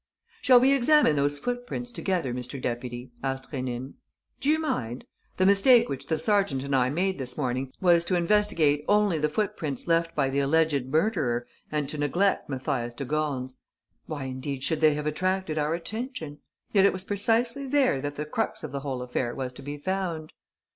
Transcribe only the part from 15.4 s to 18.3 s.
our attention? Yet it was precisely there that the